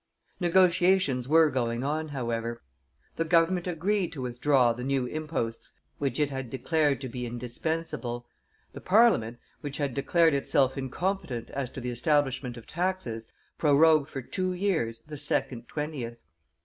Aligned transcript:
Negotiations 0.39 1.29
were 1.29 1.51
going 1.51 1.83
on, 1.83 2.07
however; 2.07 2.63
the 3.17 3.23
government 3.23 3.67
agreed 3.67 4.11
to 4.13 4.21
withdraw 4.23 4.73
the 4.73 4.83
new 4.83 5.05
imposts 5.05 5.73
which 5.99 6.19
it 6.19 6.31
had 6.31 6.49
declared 6.49 6.99
to 7.01 7.07
be 7.07 7.27
indispensable; 7.27 8.25
the 8.73 8.81
Parliament, 8.81 9.37
which 9.59 9.77
had 9.77 9.93
declared 9.93 10.33
itself 10.33 10.75
incompetent 10.75 11.51
as 11.51 11.69
to 11.69 11.79
the 11.79 11.91
establishment 11.91 12.57
of 12.57 12.65
taxes, 12.65 13.27
prorogued 13.59 14.09
for 14.09 14.23
two 14.23 14.53
years 14.53 15.03
the 15.05 15.17
second 15.17 15.67
twentieth. 15.67 16.23